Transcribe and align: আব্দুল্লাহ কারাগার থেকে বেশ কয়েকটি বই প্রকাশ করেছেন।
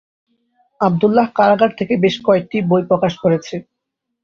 আব্দুল্লাহ 0.81 1.27
কারাগার 1.35 1.71
থেকে 1.79 1.93
বেশ 1.97 2.15
কয়েকটি 2.23 2.57
বই 2.61 2.83
প্রকাশ 2.87 3.13
করেছেন। 3.17 3.61